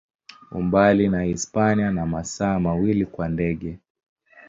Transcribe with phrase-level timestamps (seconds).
[0.51, 3.79] Umbali na Hispania ni masaa mawili kwa ndege.